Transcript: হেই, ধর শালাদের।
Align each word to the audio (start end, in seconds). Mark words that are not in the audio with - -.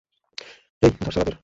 হেই, 0.81 0.91
ধর 1.01 1.11
শালাদের। 1.11 1.35